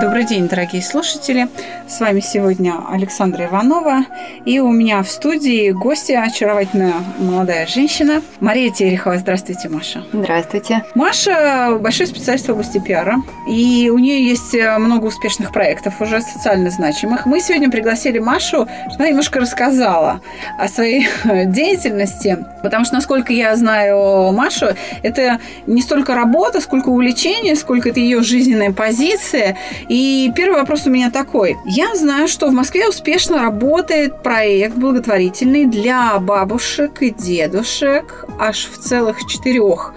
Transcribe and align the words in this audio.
Добрый 0.00 0.24
день, 0.24 0.48
дорогие 0.48 0.80
слушатели. 0.80 1.48
С 1.86 2.00
вами 2.00 2.20
сегодня 2.20 2.76
Александра 2.88 3.44
Иванова. 3.44 4.06
И 4.46 4.58
у 4.58 4.72
меня 4.72 5.02
в 5.02 5.10
студии 5.10 5.72
гостья, 5.72 6.22
очаровательная 6.22 6.94
молодая 7.18 7.66
женщина 7.66 8.22
Мария 8.40 8.70
Терехова. 8.70 9.18
Здравствуйте, 9.18 9.68
Маша. 9.68 10.02
Здравствуйте. 10.10 10.84
Маша– 10.94 11.76
большой 11.80 12.06
специалист 12.06 12.46
в 12.46 12.52
области 12.52 12.78
пиара. 12.78 13.16
И 13.46 13.90
у 13.92 13.98
нее 13.98 14.26
есть 14.26 14.54
много 14.78 15.04
успешных 15.04 15.52
проектов, 15.52 16.00
уже 16.00 16.22
социально 16.22 16.70
значимых. 16.70 17.26
Мы 17.26 17.40
сегодня 17.40 17.70
пригласили 17.70 18.20
Машу, 18.20 18.66
чтобы 18.86 19.00
она 19.00 19.08
немножко 19.10 19.38
рассказала 19.38 20.22
о 20.58 20.66
своей 20.68 21.08
деятельности. 21.46 22.38
Потому 22.62 22.86
что, 22.86 22.94
насколько 22.94 23.34
я 23.34 23.54
знаю 23.54 24.32
Машу, 24.32 24.68
это 25.02 25.40
не 25.66 25.82
столько 25.82 26.14
работа, 26.14 26.62
сколько 26.62 26.88
увлечение, 26.88 27.54
сколько 27.54 27.90
это 27.90 28.00
ее 28.00 28.22
жизненная 28.22 28.72
позиция. 28.72 29.58
И 29.90 30.30
первый 30.36 30.60
вопрос 30.60 30.86
у 30.86 30.90
меня 30.90 31.10
такой. 31.10 31.58
Я 31.66 31.96
знаю, 31.96 32.28
что 32.28 32.46
в 32.46 32.52
Москве 32.52 32.88
успешно 32.88 33.42
работает 33.42 34.22
проект 34.22 34.76
благотворительный 34.76 35.66
для 35.66 36.16
бабушек 36.20 37.02
и 37.02 37.10
дедушек 37.10 38.24
аж 38.38 38.68
в 38.70 38.78
целых 38.78 39.26
четырех 39.26 39.92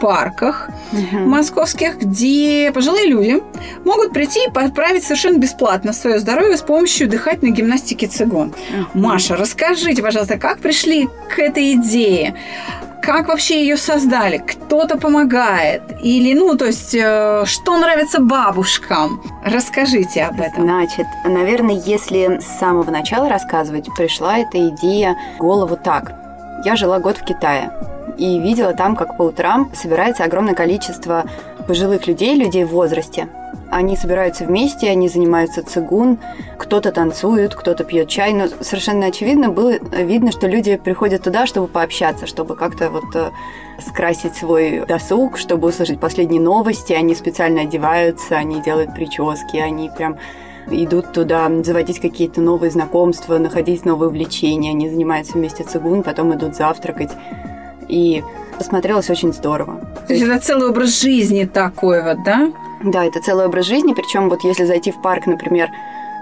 парках 0.00 0.68
угу. 0.92 1.18
московских, 1.18 1.98
где 1.98 2.70
пожилые 2.72 3.08
люди 3.08 3.42
могут 3.84 4.12
прийти 4.12 4.46
и 4.46 4.50
поправить 4.50 5.04
совершенно 5.04 5.38
бесплатно 5.38 5.92
свое 5.92 6.18
здоровье 6.18 6.56
с 6.56 6.62
помощью 6.62 7.08
дыхательной 7.08 7.52
гимнастики 7.52 8.06
цигун. 8.06 8.48
Угу. 8.48 9.00
Маша, 9.00 9.36
расскажите, 9.36 10.02
пожалуйста, 10.02 10.38
как 10.38 10.58
пришли 10.58 11.08
к 11.34 11.38
этой 11.38 11.74
идее? 11.74 12.34
как 13.04 13.28
вообще 13.28 13.60
ее 13.60 13.76
создали, 13.76 14.38
кто-то 14.38 14.96
помогает, 14.96 15.82
или, 16.02 16.32
ну, 16.32 16.56
то 16.56 16.64
есть, 16.64 16.94
э, 16.94 17.44
что 17.44 17.76
нравится 17.76 18.18
бабушкам. 18.18 19.22
Расскажите 19.44 20.22
об 20.22 20.40
этом. 20.40 20.62
Значит, 20.62 21.06
наверное, 21.24 21.82
если 21.84 22.38
с 22.40 22.58
самого 22.58 22.90
начала 22.90 23.28
рассказывать, 23.28 23.88
пришла 23.94 24.38
эта 24.38 24.68
идея 24.70 25.16
в 25.36 25.40
голову 25.40 25.76
так. 25.76 26.23
Я 26.64 26.76
жила 26.76 26.98
год 26.98 27.18
в 27.18 27.24
Китае 27.24 27.70
и 28.16 28.38
видела 28.38 28.72
там, 28.72 28.96
как 28.96 29.16
по 29.16 29.22
утрам 29.22 29.70
собирается 29.74 30.24
огромное 30.24 30.54
количество 30.54 31.24
пожилых 31.66 32.06
людей, 32.06 32.34
людей 32.34 32.64
в 32.64 32.68
возрасте, 32.68 33.28
они 33.70 33.96
собираются 33.96 34.44
вместе, 34.44 34.88
они 34.88 35.08
занимаются 35.08 35.62
цигун, 35.62 36.18
кто-то 36.58 36.92
танцует, 36.92 37.54
кто-то 37.54 37.84
пьет 37.84 38.08
чай, 38.08 38.32
но 38.32 38.46
совершенно 38.60 39.06
очевидно 39.06 39.50
было 39.50 39.72
видно, 39.72 40.30
что 40.30 40.46
люди 40.46 40.76
приходят 40.76 41.22
туда, 41.22 41.46
чтобы 41.46 41.66
пообщаться, 41.66 42.26
чтобы 42.26 42.56
как-то 42.56 42.90
вот 42.90 43.04
э, 43.14 43.30
скрасить 43.84 44.36
свой 44.36 44.84
досуг, 44.86 45.38
чтобы 45.38 45.68
услышать 45.68 45.98
последние 45.98 46.40
новости, 46.40 46.92
они 46.92 47.14
специально 47.14 47.62
одеваются, 47.62 48.36
они 48.36 48.62
делают 48.62 48.94
прически, 48.94 49.56
они 49.56 49.90
прям 49.96 50.18
идут 50.70 51.12
туда 51.12 51.50
заводить 51.62 52.00
какие-то 52.00 52.40
новые 52.40 52.70
знакомства, 52.70 53.38
находить 53.38 53.84
новые 53.84 54.08
увлечения, 54.08 54.70
они 54.70 54.88
занимаются 54.88 55.34
вместе 55.34 55.64
цигун, 55.64 56.02
потом 56.02 56.34
идут 56.34 56.56
завтракать. 56.56 57.10
И 57.88 58.22
посмотрелось 58.58 59.10
очень 59.10 59.32
здорово. 59.32 59.80
То 60.06 60.14
есть 60.14 60.24
это 60.24 60.38
целый 60.38 60.68
образ 60.68 61.00
жизни 61.00 61.44
такой 61.44 62.02
вот, 62.02 62.24
да? 62.24 62.52
Да, 62.82 63.04
это 63.04 63.20
целый 63.20 63.46
образ 63.46 63.66
жизни, 63.66 63.94
причем 63.94 64.28
вот 64.28 64.44
если 64.44 64.64
зайти 64.64 64.90
в 64.90 65.00
парк, 65.00 65.26
например, 65.26 65.70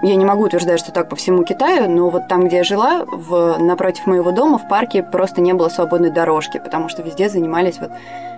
я 0.03 0.15
не 0.15 0.25
могу 0.25 0.43
утверждать, 0.43 0.81
что 0.81 0.91
так 0.91 1.07
по 1.07 1.15
всему 1.15 1.43
Китаю, 1.45 1.89
но 1.89 2.09
вот 2.09 2.27
там, 2.27 2.45
где 2.45 2.57
я 2.57 2.63
жила, 2.65 3.05
в, 3.05 3.57
напротив 3.57 4.05
моего 4.05 4.31
дома, 4.31 4.57
в 4.57 4.67
парке 4.67 5.01
просто 5.01 5.39
не 5.39 5.53
было 5.53 5.69
свободной 5.69 6.11
дорожки, 6.11 6.59
потому 6.59 6.89
что 6.89 7.01
везде 7.01 7.29
занимались 7.29 7.79
вот 7.79 7.89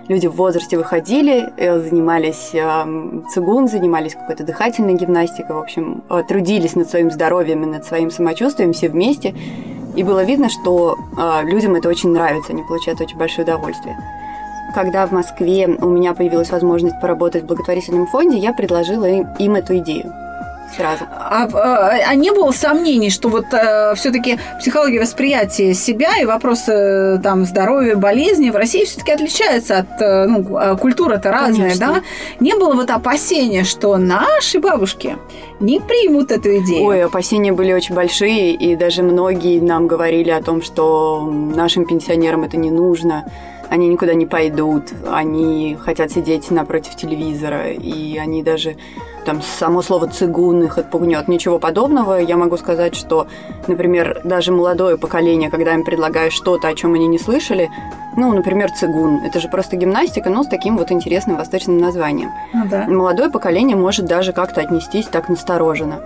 люди 0.06 0.28
в 0.28 0.36
возрасте 0.36 0.78
выходили, 0.78 1.52
э, 1.56 1.80
занимались 1.80 2.50
э, 2.54 3.22
цигун, 3.34 3.66
занимались 3.66 4.14
какой-то 4.14 4.44
дыхательной 4.44 4.94
гимнастикой, 4.94 5.56
в 5.56 5.58
общем, 5.58 6.04
э, 6.08 6.22
трудились 6.28 6.76
над 6.76 6.88
своим 6.88 7.10
здоровьем 7.10 7.64
и 7.64 7.66
над 7.66 7.84
своим 7.84 8.12
самочувствием 8.12 8.72
все 8.72 8.88
вместе. 8.88 9.34
И 9.96 10.04
было 10.04 10.22
видно, 10.22 10.48
что 10.48 10.96
э, 11.18 11.42
людям 11.46 11.74
это 11.74 11.88
очень 11.88 12.10
нравится, 12.10 12.52
они 12.52 12.62
получают 12.62 13.00
очень 13.00 13.18
большое 13.18 13.44
удовольствие 13.44 13.96
когда 14.74 15.06
в 15.06 15.12
Москве 15.12 15.68
у 15.68 15.88
меня 15.88 16.12
появилась 16.12 16.50
возможность 16.50 17.00
поработать 17.00 17.44
в 17.44 17.46
благотворительном 17.46 18.06
фонде, 18.08 18.36
я 18.36 18.52
предложила 18.52 19.06
им, 19.06 19.26
им 19.38 19.54
эту 19.54 19.78
идею 19.78 20.12
сразу. 20.74 21.04
А, 21.10 21.48
а, 21.52 21.90
а 22.08 22.14
не 22.14 22.30
было 22.32 22.50
сомнений, 22.50 23.10
что 23.10 23.28
вот 23.28 23.46
э, 23.52 23.94
все-таки 23.94 24.38
психология 24.58 25.00
восприятия 25.00 25.74
себя 25.74 26.18
и 26.20 26.24
вопросы 26.24 26.72
э, 26.72 27.18
там 27.22 27.44
здоровья, 27.44 27.96
болезни 27.96 28.50
в 28.50 28.56
России 28.56 28.84
все-таки 28.84 29.12
отличаются 29.12 29.78
от 29.78 30.00
э, 30.00 30.26
ну, 30.26 30.56
а, 30.56 30.76
культура-то 30.76 31.30
разная, 31.30 31.70
Конечно. 31.70 31.86
да? 31.86 32.02
Не 32.40 32.54
было 32.54 32.74
вот 32.74 32.90
опасения, 32.90 33.64
что 33.64 33.96
наши 33.96 34.58
бабушки 34.58 35.16
не 35.60 35.80
примут 35.80 36.30
эту 36.30 36.58
идею. 36.58 36.86
Ой, 36.86 37.04
опасения 37.04 37.52
были 37.52 37.72
очень 37.72 37.94
большие, 37.94 38.52
и 38.52 38.76
даже 38.76 39.02
многие 39.02 39.60
нам 39.60 39.86
говорили 39.86 40.30
о 40.30 40.42
том, 40.42 40.62
что 40.62 41.22
нашим 41.30 41.86
пенсионерам 41.86 42.44
это 42.44 42.56
не 42.56 42.70
нужно 42.70 43.24
они 43.68 43.88
никуда 43.88 44.14
не 44.14 44.26
пойдут, 44.26 44.92
они 45.10 45.76
хотят 45.82 46.10
сидеть 46.10 46.50
напротив 46.50 46.96
телевизора, 46.96 47.70
и 47.72 48.16
они 48.16 48.42
даже 48.42 48.76
там 49.24 49.42
само 49.42 49.82
слово 49.82 50.08
цигун 50.08 50.62
их 50.62 50.78
отпугнет. 50.78 51.28
Ничего 51.28 51.58
подобного. 51.58 52.18
Я 52.18 52.36
могу 52.36 52.56
сказать, 52.56 52.94
что, 52.94 53.26
например, 53.66 54.20
даже 54.24 54.52
молодое 54.52 54.96
поколение, 54.96 55.50
когда 55.50 55.74
им 55.74 55.84
предлагаешь 55.84 56.32
что-то, 56.32 56.68
о 56.68 56.74
чем 56.74 56.94
они 56.94 57.08
не 57.08 57.18
слышали, 57.18 57.68
ну, 58.16 58.32
например, 58.32 58.72
цигун. 58.72 59.20
Это 59.24 59.40
же 59.40 59.48
просто 59.48 59.76
гимнастика, 59.76 60.30
но 60.30 60.42
с 60.42 60.48
таким 60.48 60.78
вот 60.78 60.90
интересным 60.90 61.36
восточным 61.36 61.78
названием. 61.78 62.30
Ну, 62.54 62.66
да. 62.66 62.86
Молодое 62.86 63.30
поколение 63.30 63.76
может 63.76 64.06
даже 64.06 64.32
как-то 64.32 64.62
отнестись 64.62 65.06
так 65.06 65.28
настороженно. 65.28 66.00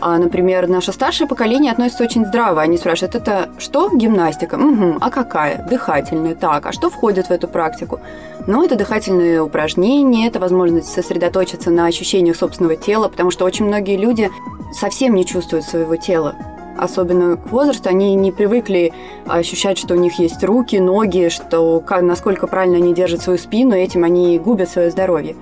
А, 0.00 0.18
например, 0.18 0.68
наше 0.68 0.92
старшее 0.92 1.26
поколение 1.26 1.72
относится 1.72 2.04
очень 2.04 2.26
здраво. 2.26 2.60
Они 2.60 2.76
спрашивают, 2.76 3.14
это 3.14 3.48
что? 3.58 3.90
Гимнастика. 3.94 4.56
Угу. 4.56 4.98
А 5.00 5.10
какая? 5.10 5.66
Дыхательная. 5.66 6.34
Так, 6.34 6.66
а 6.66 6.72
что 6.72 6.90
входит 6.90 7.28
в 7.28 7.30
эту 7.30 7.48
практику? 7.48 8.00
Ну, 8.46 8.62
это 8.62 8.76
дыхательные 8.76 9.40
упражнения, 9.40 10.26
это 10.26 10.38
возможность 10.38 10.92
сосредоточиться 10.92 11.70
на 11.70 11.86
ощущениях 11.86 12.36
собственного 12.36 12.76
тела, 12.76 13.08
потому 13.08 13.30
что 13.30 13.46
очень 13.46 13.64
многие 13.64 13.96
люди 13.96 14.30
совсем 14.72 15.14
не 15.14 15.24
чувствуют 15.24 15.64
своего 15.64 15.96
тела 15.96 16.34
особенно 16.78 17.36
к 17.36 17.50
возрасту, 17.50 17.88
они 17.88 18.14
не 18.14 18.32
привыкли 18.32 18.92
ощущать, 19.26 19.78
что 19.78 19.94
у 19.94 19.98
них 19.98 20.18
есть 20.18 20.42
руки, 20.44 20.76
ноги, 20.76 21.28
что 21.28 21.82
насколько 22.00 22.46
правильно 22.46 22.76
они 22.76 22.94
держат 22.94 23.22
свою 23.22 23.38
спину, 23.38 23.74
этим 23.74 24.04
они 24.04 24.38
губят 24.38 24.68
свое 24.68 24.90
здоровье. 24.90 25.36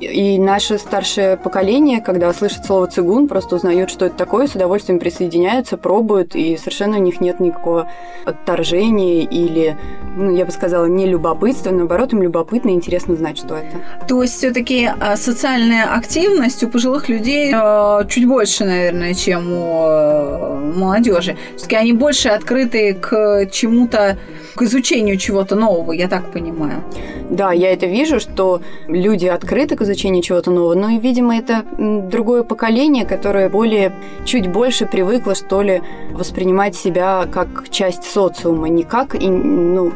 И 0.00 0.38
наше 0.38 0.78
старшее 0.78 1.36
поколение, 1.36 2.00
когда 2.00 2.32
слышит 2.32 2.64
слово 2.64 2.86
цигун, 2.86 3.28
просто 3.28 3.56
узнают, 3.56 3.90
что 3.90 4.06
это 4.06 4.16
такое, 4.16 4.46
с 4.46 4.54
удовольствием 4.54 4.98
присоединяются, 4.98 5.76
пробуют, 5.76 6.34
и 6.34 6.56
совершенно 6.56 6.98
у 6.98 7.00
них 7.00 7.20
нет 7.20 7.40
никакого 7.40 7.88
отторжения 8.24 9.22
или, 9.22 9.76
ну, 10.16 10.34
я 10.34 10.44
бы 10.44 10.52
сказала, 10.52 10.86
не 10.86 11.06
любопытства, 11.06 11.70
наоборот, 11.70 12.12
им 12.12 12.22
любопытно 12.22 12.70
и 12.70 12.74
интересно 12.74 13.16
знать, 13.16 13.38
что 13.38 13.56
это. 13.56 13.80
То 14.08 14.22
есть 14.22 14.36
все-таки 14.36 14.90
а, 14.98 15.16
социальная 15.16 15.94
активность 15.94 16.62
у 16.64 16.68
пожилых 16.68 17.08
людей 17.08 17.52
а, 17.54 18.04
чуть 18.04 18.26
больше, 18.26 18.64
наверное, 18.64 19.14
чем 19.14 19.52
у 19.52 19.82
а, 19.82 20.72
молодежи. 20.74 21.36
Все-таки 21.56 21.76
они 21.76 21.92
больше 21.92 22.28
открыты 22.28 22.94
к 22.94 23.46
чему-то, 23.50 24.18
к 24.54 24.62
изучению 24.62 25.16
чего-то 25.16 25.56
нового, 25.56 25.92
я 25.92 26.08
так 26.08 26.30
понимаю. 26.32 26.82
Да, 27.30 27.52
я 27.52 27.72
это 27.72 27.86
вижу, 27.86 28.20
что 28.20 28.60
люди 28.88 29.26
открыты 29.26 29.76
к 29.76 29.82
изучению 29.82 30.22
чего-то 30.22 30.50
нового, 30.50 30.74
но, 30.74 30.98
видимо, 30.98 31.36
это 31.36 31.64
другое 31.78 32.42
поколение, 32.42 33.04
которое 33.04 33.48
более, 33.48 33.92
чуть 34.24 34.50
больше 34.50 34.86
привыкло, 34.86 35.34
что 35.34 35.62
ли, 35.62 35.82
воспринимать 36.12 36.74
себя 36.74 37.26
как 37.32 37.68
часть 37.70 38.04
социума, 38.04 38.68
не 38.68 38.82
как, 38.82 39.14
ну, 39.14 39.92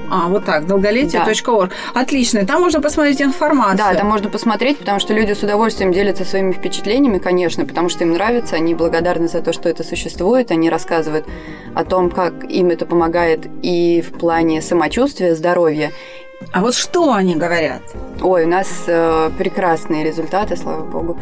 А, 0.09 0.27
вот 0.27 0.45
так, 0.45 0.65
долголетие.орг. 0.68 1.71
Отлично, 1.94 2.45
там 2.45 2.62
можно 2.62 2.81
посмотреть 2.81 3.21
информацию. 3.21 3.77
Да, 3.77 3.94
там 3.94 4.07
можно 4.07 4.30
посмотреть, 4.30 4.77
потому 4.77 5.00
что 5.00 5.13
люди 5.13 5.33
с 5.33 5.44
удовольствием 5.44 5.92
делятся 5.92 6.25
своими 6.25 6.51
впечатлениями, 6.51 7.18
конечно, 7.18 7.65
потому 7.65 7.89
что 7.89 8.04
им 8.04 8.13
нравится, 8.13 8.56
они 8.56 8.74
благодарны 8.74 9.27
за 9.27 9.42
то, 9.42 9.54
что 9.54 9.69
это 9.69 9.83
существует, 9.83 10.51
они 10.51 10.69
рассказывают 10.69 11.25
о 11.75 11.83
том, 11.83 12.09
как 12.09 12.44
им 12.50 12.69
это 12.69 12.86
помогает 12.86 13.48
и 13.62 14.01
в 14.01 14.18
плане 14.18 14.62
самочувствия, 14.62 15.36
здоровья. 15.36 15.92
А 16.53 16.61
вот 16.61 16.73
что 16.75 17.13
они 17.13 17.35
говорят? 17.35 17.81
Ой, 18.21 18.45
у 18.45 18.47
нас 18.47 18.67
э, 18.88 19.29
прекрасные 19.38 20.03
результаты, 20.03 20.55
слава 20.55 20.83
богу. 20.83 21.17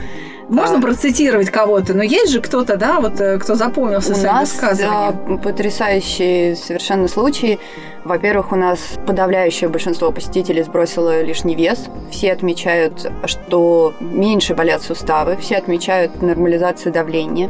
Можно 0.47 0.77
А. 0.77 0.81
процитировать 0.81 1.49
кого-то, 1.49 1.93
но 1.93 2.03
есть 2.03 2.31
же 2.31 2.39
кто-то, 2.39 2.77
да, 2.77 2.99
вот 2.99 3.19
э, 3.19 3.39
кто 3.39 3.55
запомнился 3.55 4.11
У 4.11 4.15
своим 4.15 4.33
нас 4.33 4.57
да, 4.77 5.11
потрясающие 5.43 6.55
совершенно 6.55 7.07
случаи. 7.07 7.59
Во-первых, 8.03 8.51
у 8.51 8.55
нас 8.55 8.79
подавляющее 9.07 9.67
большинство 9.67 10.11
посетителей 10.11 10.61
сбросило 10.61 11.21
лишний 11.23 11.55
вес. 11.55 11.85
Все 12.11 12.31
отмечают, 12.31 13.11
что 13.25 13.93
меньше 13.99 14.53
болят 14.53 14.83
суставы. 14.83 15.35
Все 15.37 15.55
отмечают 15.55 16.21
нормализацию 16.21 16.93
давления. 16.93 17.49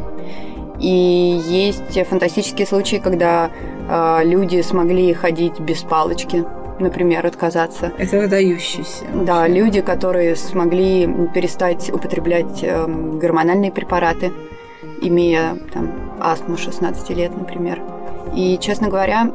И 0.80 1.40
есть 1.46 2.06
фантастические 2.08 2.66
случаи, 2.66 2.96
когда 2.96 3.50
э, 3.88 4.20
люди 4.24 4.62
смогли 4.62 5.12
ходить 5.12 5.60
без 5.60 5.82
палочки, 5.82 6.44
например, 6.78 7.26
отказаться. 7.26 7.92
Это 7.98 8.18
выдающийся. 8.18 9.04
Да, 9.14 9.46
люди, 9.48 9.80
которые 9.80 10.36
смогли 10.36 11.08
перестать 11.34 11.90
употреблять 11.92 12.62
эм, 12.62 13.18
гормональные 13.18 13.72
препараты, 13.72 14.32
имея 15.00 15.56
там 15.72 16.16
астму 16.20 16.56
16 16.56 17.10
лет, 17.10 17.36
например. 17.36 17.80
И, 18.34 18.58
честно 18.60 18.88
говоря, 18.88 19.32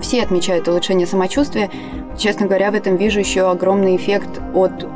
все 0.00 0.22
отмечают 0.22 0.68
улучшение 0.68 1.06
самочувствия. 1.06 1.70
Честно 2.16 2.46
говоря, 2.46 2.70
в 2.70 2.74
этом 2.74 2.96
вижу 2.96 3.18
еще 3.18 3.50
огромный 3.50 3.96
эффект 3.96 4.40
от 4.54 4.86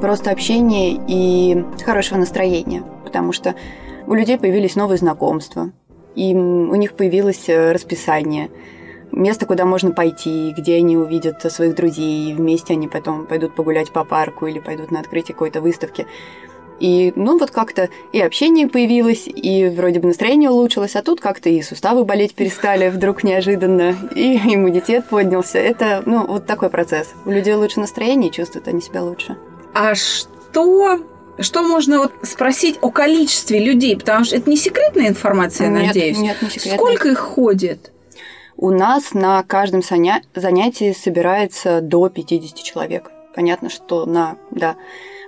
просто 0.00 0.30
общения 0.30 0.98
и 1.06 1.64
хорошего 1.84 2.18
настроения, 2.18 2.82
потому 3.04 3.32
что 3.32 3.54
у 4.06 4.14
людей 4.14 4.38
появились 4.38 4.76
новые 4.76 4.98
знакомства, 4.98 5.70
и 6.14 6.34
у 6.34 6.74
них 6.74 6.94
появилось 6.94 7.48
э, 7.48 7.72
расписание, 7.72 8.50
место, 9.18 9.46
куда 9.46 9.64
можно 9.64 9.90
пойти, 9.90 10.54
где 10.56 10.76
они 10.76 10.96
увидят 10.96 11.40
своих 11.52 11.74
друзей, 11.74 12.30
и 12.30 12.34
вместе 12.34 12.74
они 12.74 12.88
потом 12.88 13.26
пойдут 13.26 13.54
погулять 13.54 13.90
по 13.90 14.04
парку 14.04 14.46
или 14.46 14.58
пойдут 14.58 14.90
на 14.90 15.00
открытие 15.00 15.34
какой-то 15.34 15.60
выставки. 15.60 16.06
И, 16.80 17.12
ну, 17.16 17.38
вот 17.38 17.50
как-то 17.50 17.88
и 18.12 18.20
общение 18.20 18.68
появилось, 18.68 19.24
и 19.26 19.68
вроде 19.68 19.98
бы 19.98 20.06
настроение 20.06 20.48
улучшилось, 20.48 20.94
а 20.94 21.02
тут 21.02 21.20
как-то 21.20 21.48
и 21.48 21.60
суставы 21.60 22.04
болеть 22.04 22.34
перестали 22.34 22.88
вдруг 22.88 23.24
неожиданно, 23.24 23.96
и 24.14 24.36
иммунитет 24.54 25.06
поднялся. 25.06 25.58
Это, 25.58 26.02
ну, 26.06 26.24
вот 26.26 26.46
такой 26.46 26.70
процесс. 26.70 27.14
У 27.24 27.30
людей 27.30 27.54
лучше 27.54 27.80
настроение, 27.80 28.30
чувствуют 28.30 28.68
они 28.68 28.80
себя 28.80 29.02
лучше. 29.02 29.36
А 29.74 29.94
что, 29.96 31.00
что 31.40 31.62
можно 31.62 31.98
вот 31.98 32.12
спросить 32.22 32.78
о 32.80 32.90
количестве 32.90 33.58
людей? 33.58 33.96
Потому 33.96 34.24
что 34.24 34.36
это 34.36 34.48
не 34.48 34.56
секретная 34.56 35.08
информация, 35.08 35.68
Нет, 35.68 35.88
надеюсь. 35.88 36.18
нет, 36.18 36.40
не 36.40 36.48
секретная. 36.48 36.76
Сколько 36.78 37.08
их 37.08 37.18
ходит? 37.18 37.92
У 38.60 38.70
нас 38.70 39.14
на 39.14 39.40
каждом 39.44 39.80
заня- 39.80 40.22
занятии 40.34 40.92
собирается 40.92 41.80
до 41.80 42.08
50 42.08 42.60
человек. 42.60 43.12
Понятно, 43.32 43.70
что 43.70 44.04
на, 44.04 44.36
да, 44.50 44.74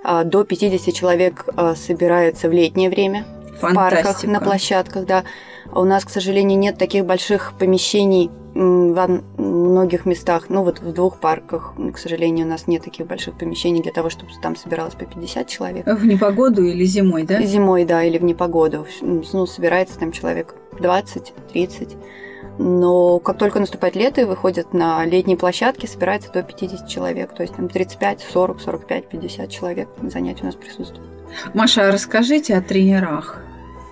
а, 0.03 0.25
до 0.25 0.43
50 0.43 0.93
человек 0.93 1.45
а, 1.55 1.77
собирается 1.77 2.49
в 2.49 2.53
летнее 2.53 2.91
время 2.91 3.25
в 3.63 3.73
парках, 3.73 4.25
на 4.25 4.41
площадках, 4.41 5.07
да. 5.07 5.23
У 5.73 5.85
нас, 5.85 6.05
к 6.05 6.11
сожалению, 6.11 6.59
нет 6.59 6.77
таких 6.77 7.07
больших 7.07 7.53
помещений 7.57 8.33
во 8.53 9.07
многих 9.37 10.07
местах. 10.07 10.47
Ну, 10.49 10.65
вот 10.65 10.81
в 10.81 10.93
двух 10.93 11.21
парках, 11.21 11.75
к 11.95 11.99
сожалению, 11.99 12.47
у 12.47 12.51
нас 12.51 12.67
нет 12.67 12.83
таких 12.83 13.07
больших 13.07 13.39
помещений 13.39 13.81
для 13.81 13.93
того, 13.93 14.11
чтобы 14.11 14.33
там 14.43 14.57
собиралось 14.57 14.95
по 14.95 15.05
50 15.05 15.47
человек. 15.47 15.87
В 15.87 16.05
непогоду 16.05 16.65
или 16.65 16.83
зимой, 16.83 17.23
да? 17.23 17.41
Зимой, 17.43 17.85
да, 17.85 18.03
или 18.03 18.19
в 18.19 18.25
непогоду. 18.25 18.89
Ну, 19.03 19.47
собирается 19.47 20.01
там 20.01 20.11
человек 20.11 20.57
20-30. 20.73 21.97
Но 22.63 23.21
как 23.21 23.39
только 23.39 23.59
наступает 23.59 23.97
лето 23.97 24.21
и 24.21 24.25
выходят 24.25 24.75
на 24.75 25.03
летние 25.07 25.39
площадки, 25.39 25.87
собирается 25.87 26.31
до 26.31 26.43
50 26.43 26.87
человек. 26.87 27.35
То 27.35 27.41
есть 27.43 27.55
там 27.57 27.71
35, 27.71 28.21
40, 28.21 28.61
45, 28.61 29.09
50 29.09 29.51
человек 29.51 29.89
на 30.03 30.11
занятия 30.11 30.43
у 30.43 30.45
нас 30.45 30.57
присутствуют. 30.57 31.11
Маша, 31.55 31.89
а 31.89 31.91
расскажите 31.91 32.55
о 32.55 32.61
тренерах. 32.61 33.39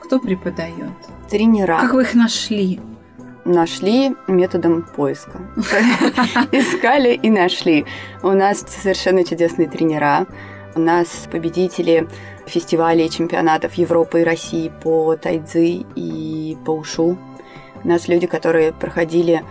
Кто 0.02 0.20
преподает? 0.20 0.90
Тренера 1.30 1.78
Как 1.80 1.94
вы 1.94 2.02
их 2.02 2.14
нашли? 2.14 2.78
нашли 3.46 4.14
методом 4.26 4.82
поиска. 4.82 5.40
Искали 6.52 7.14
и 7.14 7.30
нашли. 7.30 7.87
У 8.22 8.32
нас 8.32 8.66
совершенно 8.68 9.25
чудесные 9.25 9.66
тренера. 9.66 10.26
У 10.75 10.80
нас 10.80 11.26
победители 11.32 12.06
фестивалей 12.44 13.06
и 13.06 13.10
чемпионатов 13.10 13.72
Европы 13.75 14.20
и 14.20 14.25
России 14.25 14.70
по 14.82 15.16
тайцзи 15.16 15.87
и 15.96 16.58
по 16.66 16.72
ушу. 16.72 17.16
У 17.85 17.88
нас 17.88 18.08
люди, 18.08 18.26
которые 18.26 18.73
проходили 18.73 19.44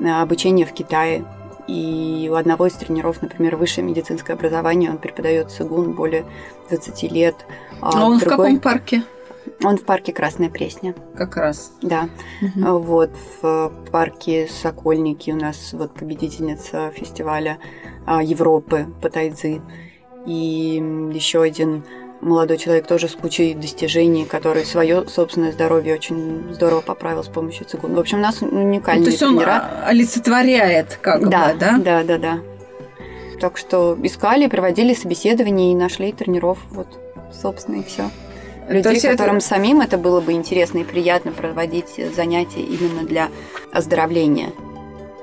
э, 0.00 0.08
обучение 0.08 0.66
в 0.66 0.72
Китае. 0.72 1.24
И 1.68 2.28
у 2.30 2.34
одного 2.34 2.66
из 2.66 2.72
тренеров, 2.72 3.22
например, 3.22 3.56
высшее 3.56 3.86
медицинское 3.86 4.32
образование, 4.32 4.90
он 4.90 4.98
преподает 4.98 5.50
цигун 5.50 5.92
более 5.92 6.24
20 6.68 7.02
лет. 7.12 7.36
А 7.80 8.04
он 8.04 8.18
в 8.18 8.24
каком 8.24 8.58
парке? 8.58 9.04
Он 9.64 9.76
в 9.76 9.84
парке 9.84 10.12
Красная 10.12 10.50
Пресня, 10.50 10.94
Как 11.16 11.36
раз. 11.36 11.72
да. 11.80 12.08
Мгм. 12.40 12.78
Вот 12.78 13.10
в 13.40 13.72
парке 13.92 14.48
Сокольники 14.48 15.30
у 15.30 15.36
нас 15.36 15.72
вот 15.72 15.94
победительница 15.94 16.90
фестиваля 16.90 17.58
а, 18.06 18.22
Европы 18.22 18.86
по 19.00 19.08
тайцзи. 19.08 19.62
И 20.26 21.10
еще 21.12 21.42
один 21.42 21.84
молодой 22.22 22.56
человек 22.56 22.86
тоже 22.86 23.08
с 23.08 23.14
кучей 23.14 23.52
достижений, 23.54 24.24
который 24.24 24.64
свое 24.64 25.06
собственное 25.08 25.52
здоровье 25.52 25.94
очень 25.94 26.52
здорово 26.52 26.80
поправил 26.80 27.22
с 27.24 27.28
помощью 27.28 27.66
цигун. 27.66 27.94
В 27.94 27.98
общем, 27.98 28.18
у 28.18 28.22
нас 28.22 28.40
Ну, 28.40 28.48
уникальные 28.48 29.04
то 29.04 29.10
есть 29.10 29.22
он 29.22 29.36
тренера. 29.36 29.50
а, 29.84 29.88
олицетворяет 29.88 30.98
как 31.02 31.28
да, 31.28 31.52
бы, 31.52 31.58
да? 31.58 31.78
да, 31.78 32.02
да, 32.04 32.18
да. 32.18 32.38
Так 33.40 33.58
что 33.58 33.98
искали, 34.02 34.46
проводили 34.46 34.94
собеседования 34.94 35.72
и 35.72 35.74
нашли 35.74 36.12
тренеров. 36.12 36.58
Вот, 36.70 36.86
собственно, 37.32 37.76
и 37.76 37.82
все. 37.82 38.08
Людей, 38.68 38.92
есть 38.92 39.04
это- 39.04 39.16
которым 39.16 39.40
самим 39.40 39.80
это 39.80 39.98
было 39.98 40.20
бы 40.20 40.32
интересно 40.32 40.78
и 40.78 40.84
приятно 40.84 41.32
проводить 41.32 42.00
занятия 42.14 42.60
именно 42.62 43.02
для 43.04 43.28
оздоровления. 43.72 44.50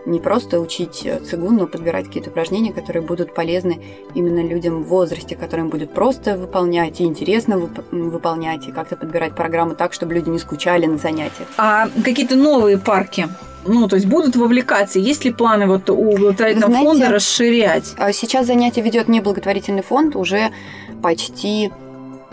Не 0.10 0.20
просто 0.20 0.60
учить 0.60 1.02
э, 1.06 1.20
цигун, 1.20 1.58
но 1.58 1.68
подбирать 1.68 2.08
какие-то 2.08 2.30
упражнения, 2.30 2.74
которые 2.74 3.02
будут 3.02 3.34
полезны 3.34 3.82
именно 4.16 4.46
людям 4.46 4.84
в 4.84 4.88
возрасте, 4.88 5.36
которым 5.36 5.70
будет 5.70 5.94
просто 5.94 6.38
выполнять 6.38 7.00
и 7.02 7.06
интересно 7.06 7.54
вып- 7.54 7.84
выполнять, 7.92 8.68
и 8.68 8.72
как-то 8.72 8.96
подбирать 8.96 9.36
программу 9.36 9.76
так, 9.76 9.94
чтобы 9.94 10.14
люди 10.14 10.30
не 10.30 10.40
скучали 10.40 10.86
на 10.86 10.98
занятиях. 10.98 11.48
А 11.58 11.88
какие-то 12.04 12.36
новые 12.36 12.78
парки? 12.78 13.28
Ну, 13.66 13.88
то 13.88 13.96
есть 13.98 14.08
будут 14.08 14.36
вовлекаться? 14.36 15.00
Есть 15.00 15.26
ли 15.26 15.32
планы 15.32 15.68
вот 15.68 15.90
у 15.90 16.18
благотворительного 16.18 16.72
Знаете, 16.72 16.90
фонда 16.90 17.10
расширять? 17.10 17.94
А 17.98 18.12
Сейчас 18.14 18.48
занятия 18.48 18.82
ведет 18.82 19.10
не 19.10 19.20
благотворительный 19.20 19.84
фонд, 19.84 20.16
уже 20.16 20.50
почти 21.04 21.72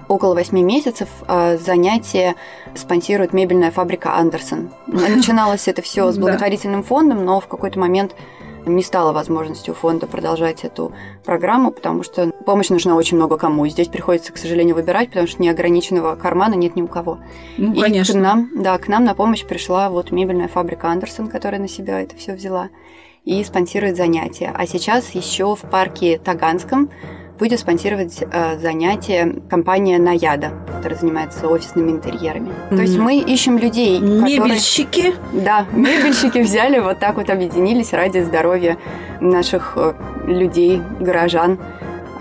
около 0.08 0.34
восьми 0.34 0.62
месяцев 0.62 1.08
а 1.26 1.56
занятия 1.56 2.36
спонсирует 2.75 3.32
мебельная 3.32 3.70
фабрика 3.70 4.14
Андерсон. 4.14 4.70
Начиналось 4.86 5.68
это 5.68 5.82
все 5.82 6.10
с 6.10 6.18
благотворительным 6.18 6.82
фондом, 6.82 7.25
но 7.25 7.40
в 7.40 7.46
какой-то 7.48 7.78
момент 7.78 8.14
не 8.66 8.82
стало 8.82 9.12
возможности 9.12 9.70
у 9.70 9.75
фонда 9.75 10.06
продолжать 10.06 10.64
эту 10.64 10.92
программу, 11.25 11.70
потому 11.70 12.02
что 12.02 12.32
помощь 12.44 12.68
нужна 12.68 12.96
очень 12.96 13.16
много 13.16 13.36
кому. 13.36 13.64
И 13.64 13.70
здесь 13.70 13.88
приходится, 13.88 14.32
к 14.32 14.38
сожалению, 14.38 14.75
выбирать, 14.75 15.08
потому 15.08 15.26
что 15.26 15.40
неограниченного 15.42 16.16
кармана 16.16 16.54
нет 16.54 16.76
ни 16.76 16.82
у 16.82 16.88
кого. 16.88 17.18
Ну, 17.56 17.72
И 17.72 17.80
конечно. 17.80 18.14
к 18.14 18.22
нам, 18.22 18.50
да, 18.54 18.76
к 18.78 18.88
нам 18.88 19.04
на 19.04 19.14
помощь 19.14 19.44
пришла 19.44 19.88
вот 19.88 20.10
мебельная 20.10 20.48
фабрика 20.48 20.88
Андерсон, 20.88 21.28
которая 21.28 21.60
на 21.60 21.68
себя 21.68 22.00
это 22.00 22.16
все 22.16 22.34
взяла 22.34 22.70
и 23.25 23.42
спонсирует 23.44 23.96
занятия. 23.96 24.52
А 24.56 24.66
сейчас 24.66 25.10
еще 25.10 25.54
в 25.54 25.60
парке 25.62 26.18
Таганском 26.18 26.90
будет 27.38 27.61
спонсировать 27.61 28.23
э, 28.23 28.59
занятия 28.59 29.35
компания 29.49 29.99
Наяда, 29.99 30.52
которая 30.75 30.99
занимается 30.99 31.49
офисными 31.49 31.90
интерьерами. 31.90 32.50
То 32.71 32.83
есть 32.83 32.99
мы 32.99 33.19
ищем 33.19 33.59
людей, 33.59 33.99
которые... 34.00 34.40
Мебельщики. 34.40 35.14
Да, 35.33 35.66
мебельщики 35.73 36.38
взяли, 36.38 36.78
вот 36.78 36.99
так 36.99 37.16
вот 37.16 37.31
объединились 37.31 37.93
ради 37.93 38.19
здоровья 38.21 38.78
наших 39.21 39.75
э, 39.76 39.95
людей, 40.26 40.83
горожан, 41.00 41.59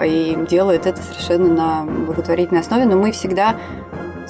и 0.04 0.38
делают 0.50 0.86
это 0.86 1.02
совершенно 1.02 1.48
на 1.48 1.86
благотворительной 1.86 2.62
основе. 2.62 2.86
Но 2.86 2.98
мы 2.98 3.12
всегда, 3.12 3.56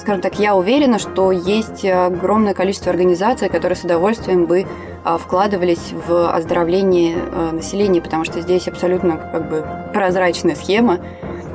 скажем 0.06 0.22
так, 0.22 0.38
я 0.38 0.54
уверена, 0.54 1.00
что 1.00 1.32
есть 1.32 1.84
огромное 1.84 2.54
количество 2.54 2.92
организаций, 2.92 3.48
которые 3.48 3.74
с 3.74 3.82
удовольствием 3.82 4.46
бы 4.46 4.64
а, 5.02 5.18
вкладывались 5.18 5.92
в 6.06 6.32
оздоровление 6.32 7.16
э, 7.16 7.50
населения, 7.50 8.00
потому 8.00 8.24
что 8.24 8.40
здесь 8.40 8.68
абсолютно 8.68 9.16
как 9.16 9.48
бы 9.50 9.66
прозрачная 9.92 10.54
схема. 10.54 11.00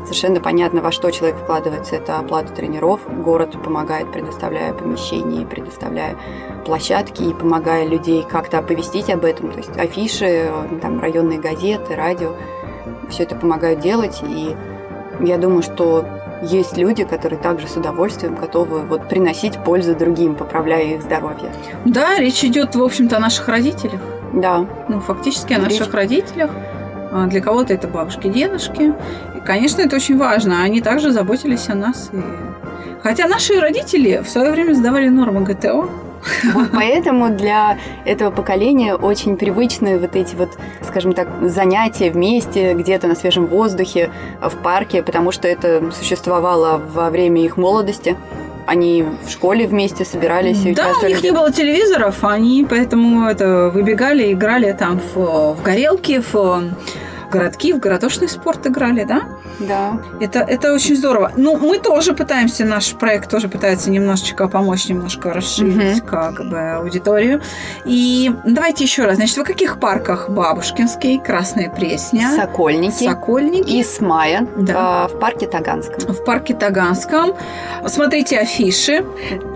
Совершенно 0.04 0.42
понятно, 0.42 0.82
во 0.82 0.92
что 0.92 1.10
человек 1.12 1.38
вкладывается. 1.38 1.96
Это 1.96 2.20
оплата 2.20 2.52
тренеров. 2.52 3.00
Город 3.24 3.56
помогает, 3.64 4.12
предоставляя 4.12 4.74
помещения, 4.74 5.46
предоставляя 5.46 6.18
площадки 6.66 7.24
и 7.24 7.34
помогая 7.34 7.88
людей 7.88 8.26
как-то 8.30 8.58
оповестить 8.58 9.10
об 9.10 9.24
этом. 9.24 9.54
То 9.54 9.60
есть 9.60 9.78
афиши, 9.78 10.52
там, 10.82 11.00
районные 11.00 11.40
газеты, 11.40 11.96
радио. 11.96 12.36
Все 13.10 13.24
это 13.24 13.38
помогают 13.38 13.80
делать. 13.80 14.22
И 14.28 14.58
я 15.22 15.38
думаю, 15.38 15.62
что 15.62 16.04
есть 16.42 16.78
люди, 16.78 17.04
которые 17.04 17.40
также 17.40 17.68
с 17.68 17.76
удовольствием 17.78 18.36
готовы 18.36 18.80
вот 18.82 19.08
приносить 19.10 19.64
пользу 19.64 19.96
другим, 19.96 20.36
поправляя 20.36 20.84
их 20.96 21.02
здоровье. 21.04 21.52
Да, 21.86 22.18
речь 22.18 22.44
идет, 22.44 22.76
в 22.76 22.84
общем-то, 22.84 23.18
о 23.18 23.20
наших 23.20 23.48
родителях. 23.48 24.02
Да, 24.34 24.66
Ну, 24.88 25.00
фактически 25.00 25.54
о 25.54 25.58
Речь- 25.60 25.80
наших 25.80 25.94
родителях. 25.94 26.52
А 27.12 27.28
Для 27.28 27.42
кого-то 27.42 27.74
это 27.74 27.88
бабушки, 27.90 28.28
дедушки. 28.30 28.94
И, 29.36 29.40
конечно, 29.46 29.82
это 29.82 29.98
очень 29.98 30.18
важно. 30.18 30.64
Они 30.64 30.80
также 30.82 31.12
заботились 31.12 31.68
о 31.70 31.76
нас. 31.76 32.10
И... 32.14 32.22
Хотя 33.04 33.28
наши 33.28 33.60
родители 33.60 34.22
в 34.24 34.30
свое 34.30 34.52
время 34.52 34.74
сдавали 34.74 35.10
нормы 35.10 35.42
ГТО. 35.42 35.90
Вот 36.54 36.70
поэтому 36.72 37.30
для 37.30 37.78
этого 38.06 38.32
поколения 38.32 38.96
очень 38.96 39.38
привычны 39.38 39.98
вот 39.98 40.16
эти 40.16 40.36
вот, 40.36 40.58
скажем 40.88 41.14
так, 41.14 41.28
занятия 41.42 42.12
вместе, 42.12 42.74
где-то 42.74 43.08
на 43.08 43.16
свежем 43.16 43.48
воздухе, 43.48 44.12
в 44.42 44.56
парке, 44.58 45.04
потому 45.04 45.32
что 45.32 45.48
это 45.48 45.92
существовало 45.92 46.82
во 46.94 47.10
время 47.10 47.44
их 47.44 47.58
молодости. 47.58 48.16
Они 48.68 49.04
в 49.26 49.30
школе 49.30 49.68
вместе 49.68 50.06
собирались 50.06 50.64
и 50.66 50.74
Да, 50.74 50.94
у 51.02 51.06
них 51.06 51.24
не 51.24 51.32
было 51.32 51.52
телевизоров, 51.52 52.24
они 52.24 52.66
поэтому 52.70 53.26
это 53.26 53.72
выбегали, 53.74 54.32
играли 54.32 54.72
там 54.72 55.00
в, 55.14 55.56
в 55.56 55.62
горелки, 55.64 56.22
в 56.32 56.64
городки, 57.32 57.74
в 57.74 57.80
городошный 57.80 58.30
спорт 58.30 58.68
играли, 58.68 59.04
да? 59.04 59.22
Да. 59.60 59.98
Это, 60.20 60.40
это 60.40 60.74
очень 60.74 60.96
здорово. 60.96 61.32
Ну, 61.36 61.58
мы 61.58 61.78
тоже 61.80 62.14
пытаемся, 62.14 62.66
наш 62.66 62.94
проект 62.94 63.30
тоже 63.30 63.48
пытается 63.48 63.90
немножечко 63.92 64.48
помочь, 64.48 64.88
немножко 64.90 65.34
расширить 65.34 65.98
Мгм. 66.02 66.08
как 66.08 66.50
бы 66.50 66.60
аудиторию. 66.74 67.42
И 67.86 68.32
давайте 68.46 68.84
еще 68.84 69.06
раз. 69.06 69.16
Значит, 69.18 69.38
в 69.38 69.44
каких 69.44 69.80
парках? 69.80 70.30
Бабушкинский, 70.30 71.20
Красная 71.20 71.70
Пресня, 71.70 72.32
Сокольники 72.36 73.04
Сокольники. 73.06 73.70
и 73.70 73.84
Смая 73.84 74.48
Да. 74.58 74.74
а, 74.76 75.08
в 75.08 75.20
парке 75.20 75.48
Таганском. 75.48 76.14
в 76.14 76.24
парке 76.26 76.54
Таганском. 76.54 77.34
Смотрите 77.88 78.40
афиши. 78.40 79.06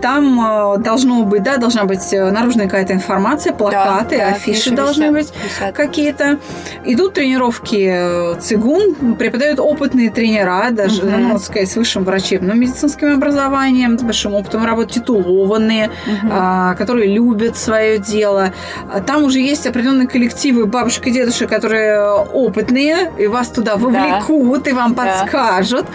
Там 0.02 0.74
э, 0.74 0.78
должно 0.78 1.22
быть, 1.24 1.42
да, 1.42 1.56
должна 1.56 1.84
быть 1.84 2.12
э, 2.12 2.30
наружная 2.30 2.66
какая-то 2.66 2.92
информация, 2.92 3.52
плакаты, 3.52 4.18
Да, 4.18 4.30
да, 4.30 4.34
афиши 4.36 4.50
афиши 4.50 4.70
должны 4.72 5.04
висят, 5.16 5.32
быть 5.34 5.74
какие-то. 5.74 6.38
Идут 6.84 7.14
тренировки 7.14 7.88
э, 8.36 8.40
цигун, 8.40 9.16
преподают 9.16 9.58
опытные 9.86 10.10
тренера, 10.10 10.70
даже, 10.70 11.02
Мгм. 11.04 11.28
ну, 11.28 11.38
сказать, 11.38 11.70
с 11.70 11.76
высшим 11.76 12.04
врачебным 12.04 12.58
медицинским 12.58 13.14
образованием, 13.14 13.98
с 13.98 14.02
большим 14.02 14.34
опытом 14.34 14.64
работы, 14.64 14.94
титулованные, 14.94 15.90
Мгм. 16.06 16.30
а, 16.32 16.74
которые 16.74 17.12
любят 17.14 17.56
свое 17.56 17.98
дело. 17.98 18.52
А 18.92 19.00
Там 19.00 19.22
уже 19.24 19.38
есть 19.38 19.66
определенные 19.66 20.08
коллективы 20.08 20.66
бабушек 20.66 21.06
и 21.06 21.10
дедушек, 21.12 21.48
которые 21.48 22.00
опытные, 22.34 23.12
и 23.18 23.26
вас 23.28 23.48
туда 23.48 23.76
вовлекут, 23.76 24.66
и 24.66 24.72
вам 24.72 24.94
Да. 24.94 25.04
подскажут. 25.04 25.86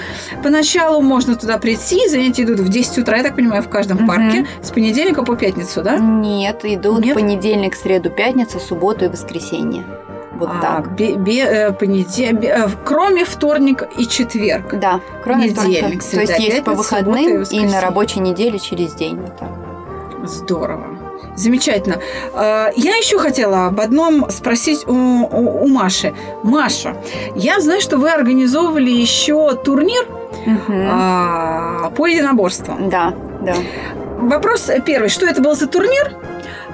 Поначалу 0.44 1.02
можно 1.02 1.36
туда 1.36 1.58
прийти, 1.58 2.08
занятия 2.08 2.44
идут 2.44 2.60
в 2.60 2.70
10 2.70 3.00
утра, 3.00 3.18
я 3.18 3.24
так 3.24 3.36
понимаю, 3.36 3.62
в 3.64 3.70
каждом 3.70 3.98
Мгм. 3.98 4.08
парке, 4.08 4.46
с 4.62 4.72
понедельника 4.72 5.24
по 5.24 5.36
пятницу, 5.36 5.82
да? 5.84 5.98
Нет, 5.98 6.62
идут 6.64 7.04
Нет? 7.04 7.16
понедельник, 7.16 7.76
среду, 7.76 8.10
пятница, 8.10 8.60
субботу 8.60 9.06
и 9.06 9.08
воскресенье. 9.10 9.84
Вот 10.42 10.50
А, 10.58 10.62
так. 10.62 10.96
бе- 10.96 11.14
бе- 11.14 11.44
э, 11.46 11.72
понеде- 11.72 12.34
бе- 12.34 12.48
э, 12.50 12.68
кроме 12.84 13.24
вторник 13.26 13.84
и 13.98 14.08
четверг. 14.08 14.74
Да, 14.80 15.00
кроме 15.24 15.50
вторника. 15.50 16.02
среда, 16.02 16.26
То 16.26 16.32
есть 16.34 16.40
есть 16.54 16.64
по 16.64 16.72
и 16.72 16.76
выходным 16.76 17.16
и, 17.30 17.38
воскресенье. 17.38 17.72
на 17.76 17.82
рабочей 17.82 18.20
неделе 18.22 18.58
через 18.60 18.94
день. 18.96 19.18
Вот 19.18 19.38
так. 19.38 19.50
Здорово. 20.28 20.98
Замечательно. 21.36 21.98
Э, 22.34 22.72
Я 22.76 22.96
еще 22.98 23.18
хотела 23.20 23.68
об 23.68 23.80
одном 23.80 24.30
спросить 24.32 24.86
у, 24.88 24.94
у- 24.94 25.64
у 25.64 25.68
Маши. 25.68 26.14
Маша, 26.44 26.96
я 27.36 27.60
знаю, 27.62 27.80
что 27.82 27.98
вы 27.98 28.10
организовывали 28.10 28.90
еще 28.92 29.54
турнир 29.56 30.06
а, 30.70 31.92
по 31.96 32.08
единоборствам. 32.08 32.90
Да, 32.90 33.14
да. 33.42 33.54
Вопрос 34.20 34.70
первый, 34.86 35.10
что 35.10 35.26
это 35.26 35.42
был 35.42 35.56
за 35.56 35.68
турнир? 35.68 36.16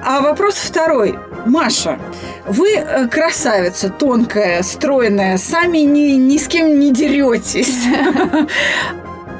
А 0.04 0.20
вопрос 0.20 0.54
второй. 0.54 1.18
Маша, 1.48 1.98
вы 2.46 2.74
э, 2.74 3.08
красавица, 3.08 3.88
тонкая, 3.88 4.62
стройная, 4.62 5.38
сами 5.38 5.78
ни, 5.78 6.12
ни 6.16 6.36
с 6.36 6.46
кем 6.46 6.78
не 6.78 6.92
деретесь. 6.92 7.84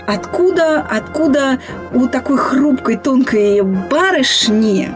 Откуда, 0.07 0.87
откуда 0.91 1.59
у 1.93 2.09
такой 2.09 2.39
хрупкой, 2.39 2.97
тонкой 2.97 3.61
барышни 3.61 4.91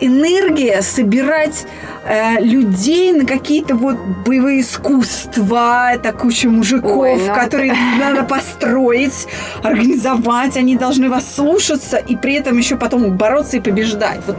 энергия 0.00 0.82
собирать 0.82 1.66
э, 2.06 2.40
людей 2.40 3.12
на 3.12 3.26
какие-то 3.26 3.74
вот 3.74 3.96
боевые 4.26 4.60
искусства, 4.60 5.92
это 5.92 6.12
куча 6.12 6.48
мужиков, 6.48 6.96
Ой, 6.96 7.16
ну 7.16 7.34
которые 7.34 7.74
надо 7.98 8.22
построить, 8.24 9.26
организовать, 9.62 10.56
они 10.56 10.76
должны 10.76 11.08
вас 11.08 11.34
слушаться 11.34 11.96
и 11.96 12.16
при 12.16 12.34
этом 12.34 12.58
еще 12.58 12.76
потом 12.76 13.16
бороться 13.16 13.56
и 13.56 13.60
побеждать. 13.60 14.20
Вот 14.26 14.36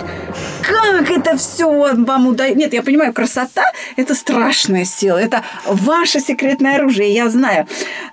как 0.62 1.10
это 1.12 1.38
все 1.38 1.94
вам 1.96 2.28
удается? 2.28 2.58
Нет, 2.58 2.74
я 2.74 2.84
понимаю, 2.84 3.14
красота– 3.14 3.64
это 3.96 4.16
страшная 4.16 4.86
сила, 4.86 5.18
это 5.18 5.44
ваше 5.66 6.20
секретное 6.20 6.76
оружие, 6.76 7.14
я 7.14 7.30
знаю. 7.30 7.68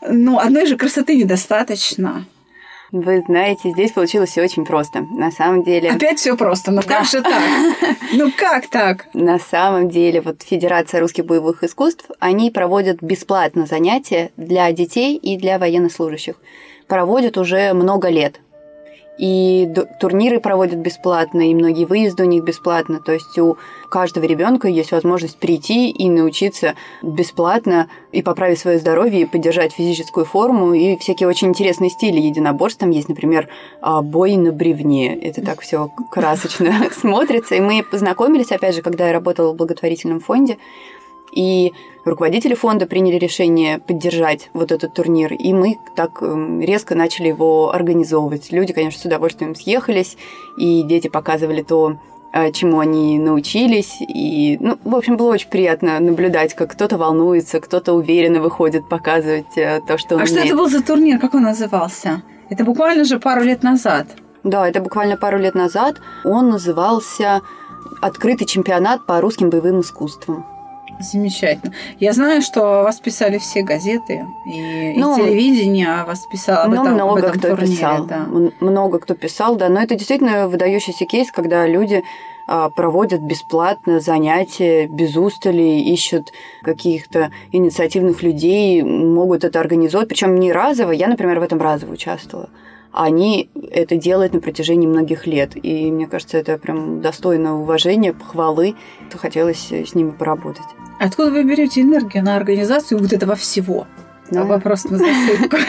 Но 0.09 0.39
одной 0.39 0.67
же 0.67 0.77
красоты 0.77 1.17
недостаточно. 1.17 2.25
Вы 2.93 3.23
знаете, 3.27 3.71
здесь 3.71 3.91
получилось 3.91 4.29
все 4.31 4.43
очень 4.43 4.67
просто. 4.67 5.01
На 5.01 5.31
самом 5.31 5.63
деле... 5.63 5.91
Опять 5.91 6.19
все 6.19 6.37
просто. 6.37 6.71
Ну 6.73 6.83
как 6.83 7.07
же 7.07 7.23
так? 7.23 7.43
Ну 8.13 8.31
как 8.37 8.67
так? 8.67 9.07
На 9.15 9.39
самом 9.39 9.89
деле, 9.89 10.21
вот 10.21 10.43
Федерация 10.43 11.01
русских 11.01 11.25
боевых 11.25 11.65
искусств, 11.65 12.11
они 12.19 12.51
проводят 12.51 13.03
бесплатно 13.03 13.65
занятия 13.65 14.31
для 14.37 14.71
детей 14.73 15.17
и 15.17 15.39
для 15.39 15.59
военнослужащих. 15.59 16.37
Проводят 16.87 17.39
уже 17.39 17.73
много 17.73 18.11
лет. 18.11 18.41
И 19.19 19.69
турниры 20.01 20.41
проводят 20.41 20.79
бесплатно, 20.79 21.49
и 21.49 21.55
многие 21.55 21.85
выезды 21.85 22.25
у 22.25 22.27
них 22.27 22.45
бесплатно. 22.45 22.99
То 22.99 23.13
есть 23.13 23.39
у 23.39 23.59
каждого 23.91 24.25
ребенка 24.25 24.69
есть 24.69 24.91
возможность 24.91 25.37
прийти 25.39 25.91
и 25.91 26.09
научиться 26.09 26.75
бесплатно 27.03 27.89
и 28.11 28.23
поправить 28.23 28.59
свое 28.59 28.79
здоровье, 28.79 29.23
и 29.23 29.27
поддержать 29.27 29.73
физическую 29.73 30.25
форму, 30.25 30.73
и 30.73 30.97
всякие 30.97 31.29
очень 31.29 31.49
интересные 31.49 31.91
стили 31.91 32.21
единоборств. 32.21 32.81
Там 32.81 32.91
есть, 32.91 33.09
например, 33.09 33.49
а, 33.83 34.01
бой 34.01 34.37
на 34.37 34.51
бревне. 34.51 35.15
Это 35.15 35.45
так 35.45 35.61
все 35.61 35.91
красочно 36.11 36.73
смотрится. 36.93 37.55
И 37.55 37.61
мы 37.61 37.83
познакомились, 37.83 38.51
опять 38.51 38.75
же, 38.75 38.83
когда 38.83 39.09
я 39.09 39.13
работала 39.13 39.53
в 39.53 39.57
благотворительном 39.57 40.21
фонде. 40.21 40.57
И 41.35 41.73
руководители 42.05 42.55
фонда 42.55 42.87
приняли 42.87 43.17
решение 43.17 43.79
поддержать 43.79 44.51
вот 44.53 44.71
этот 44.73 44.93
турнир, 44.95 45.33
и 45.33 45.53
мы 45.53 45.77
так 45.97 46.23
эм, 46.23 46.61
резко 46.61 46.95
начали 46.95 47.29
его 47.29 47.73
организовывать. 47.73 48.53
Люди, 48.53 48.73
конечно, 48.73 49.01
с 49.01 49.05
удовольствием 49.05 49.55
съехались, 49.55 50.17
и 50.59 50.83
дети 50.83 51.09
показывали 51.09 51.63
то, 51.63 51.97
э, 52.35 52.53
чему 52.53 52.81
они 52.81 53.19
научились. 53.19 53.97
И, 54.01 54.59
ну, 54.61 54.79
в 54.85 54.95
общем, 54.95 55.17
было 55.17 55.33
очень 55.33 55.49
приятно 55.49 55.99
наблюдать, 56.01 56.55
как 56.55 56.73
кто-то 56.73 56.99
волнуется, 56.99 57.61
кто-то 57.61 57.95
уверенно 57.95 58.41
выходит 58.43 58.89
показывать 58.89 59.57
э, 59.57 59.81
то, 59.89 59.97
что 59.97 60.17
он 60.17 60.21
А 60.21 60.25
умеет. 60.25 60.39
что 60.39 60.47
это 60.47 60.57
был 60.57 60.69
за 60.69 60.83
турнир? 60.83 61.19
Как 61.19 61.35
он 61.35 61.43
назывался? 61.45 62.23
Это 62.51 62.65
буквально 62.65 63.05
же 63.05 63.19
пару 63.19 63.43
лет 63.43 63.63
назад. 63.63 64.07
Да, 64.45 64.69
это 64.69 64.81
буквально 64.81 65.17
пару 65.17 65.39
лет 65.39 65.55
назад. 65.55 65.97
Он 66.25 66.51
назывался 66.51 67.41
«Открытый 68.03 68.47
чемпионат 68.47 69.07
по 69.07 69.21
русским 69.21 69.49
боевым 69.49 69.81
искусствам». 69.81 70.45
Замечательно. 71.03 71.73
Я 71.99 72.13
знаю, 72.13 72.43
что 72.43 72.61
вас 72.83 73.01
писали 73.01 73.39
все 73.39 73.63
газеты, 73.63 74.25
и, 74.47 74.95
Ну, 74.97 75.19
и 75.19 75.23
телевидение 75.29 76.05
вас 76.05 76.27
писало 76.27 76.63
об 76.63 76.71
Ну, 76.71 76.75
этом, 76.83 76.87
об 76.89 76.95
много 76.95 77.21
этом 77.21 77.39
кто 77.39 77.49
турнире. 77.51 77.73
писал. 77.77 78.05
да. 78.07 78.27
Много 78.61 78.99
кто 78.99 79.15
писал, 79.15 79.57
да. 79.57 79.69
Но 79.69 79.81
это 79.83 79.95
действительно 79.95 80.49
выдающийся 80.49 81.05
кейс, 81.05 81.31
когда 81.33 81.67
люди 81.67 82.03
а, 82.49 82.71
проводят 82.71 83.21
бесплатно 83.21 84.01
занятия, 84.01 84.87
без 84.87 85.17
устали, 85.17 85.63
ищут 85.81 86.33
каких-то 86.63 87.31
инициативных 87.53 88.23
людей, 88.23 88.83
могут 88.83 89.45
это 89.45 89.61
организовать. 89.61 90.09
Причем 90.09 90.35
не 90.37 90.53
разово. 90.53 90.91
Я, 90.91 91.07
например, 91.09 91.39
в 91.39 91.43
этом 91.43 91.61
разово 91.61 91.93
участвовала. 91.93 92.49
А 92.93 93.05
Они 93.05 93.51
это 93.71 93.97
делают 93.97 94.35
на 94.35 94.41
протяжении 94.41 94.87
многих 94.87 95.27
лет. 95.27 95.53
И 95.63 95.91
мне 95.91 96.07
кажется, 96.07 96.39
это 96.39 96.59
прям 96.59 97.01
достойно 97.01 97.61
уважения, 97.61 98.13
похвалы. 98.13 98.75
Хотелось 99.15 99.73
с 99.73 99.95
ними 99.95 100.11
поработать. 100.11 100.67
Откуда 101.01 101.31
вы 101.31 101.43
берете 101.45 101.81
энергию 101.81 102.25
на 102.25 102.37
организацию 102.37 103.01
вот 103.01 103.13
этого 103.13 103.35
всего? 103.35 103.87
Да. 104.31 104.45
Вопрос 104.45 104.85
на 104.85 104.99
засыпку. 104.99 105.57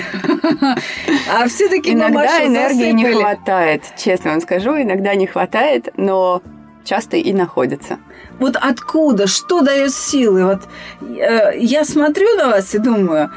А 1.29 1.47
все-таки 1.47 1.93
Иногда 1.93 2.45
энергии 2.45 2.91
не 2.91 3.11
хватает, 3.11 3.83
честно 3.97 4.31
вам 4.31 4.41
скажу, 4.41 4.81
иногда 4.81 5.15
не 5.15 5.25
хватает, 5.25 5.89
но 5.97 6.41
часто 6.83 7.17
и 7.17 7.33
находится. 7.33 7.97
Вот 8.39 8.55
откуда, 8.55 9.27
что 9.27 9.61
дает 9.61 9.93
силы? 9.93 10.45
Вот 10.45 10.61
э, 11.01 11.57
я 11.57 11.85
смотрю 11.85 12.35
на 12.35 12.49
вас 12.49 12.75
и 12.75 12.77
думаю, 12.77 13.31